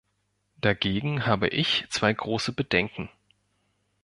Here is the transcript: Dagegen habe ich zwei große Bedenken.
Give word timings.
Dagegen 0.61 1.27
habe 1.27 1.47
ich 1.49 1.85
zwei 1.91 2.11
große 2.11 2.53
Bedenken. 2.53 3.07